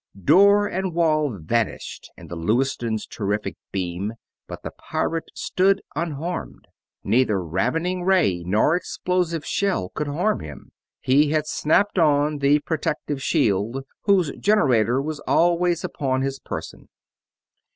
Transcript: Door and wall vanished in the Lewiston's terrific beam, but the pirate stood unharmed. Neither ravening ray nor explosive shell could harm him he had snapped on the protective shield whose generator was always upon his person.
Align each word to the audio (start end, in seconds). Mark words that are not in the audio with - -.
Door 0.19 0.65
and 0.69 0.95
wall 0.95 1.29
vanished 1.39 2.09
in 2.17 2.25
the 2.27 2.35
Lewiston's 2.35 3.05
terrific 3.05 3.55
beam, 3.71 4.13
but 4.47 4.63
the 4.63 4.71
pirate 4.71 5.29
stood 5.35 5.83
unharmed. 5.95 6.65
Neither 7.03 7.39
ravening 7.45 8.01
ray 8.03 8.41
nor 8.43 8.75
explosive 8.75 9.45
shell 9.45 9.89
could 9.93 10.07
harm 10.07 10.39
him 10.39 10.71
he 11.01 11.29
had 11.29 11.45
snapped 11.45 11.99
on 11.99 12.39
the 12.39 12.57
protective 12.61 13.21
shield 13.21 13.85
whose 14.05 14.31
generator 14.39 14.99
was 14.99 15.19
always 15.27 15.83
upon 15.83 16.23
his 16.23 16.39
person. 16.39 16.87